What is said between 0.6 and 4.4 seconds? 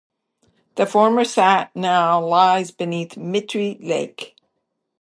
Its former site now lies beneath Mittry Lake.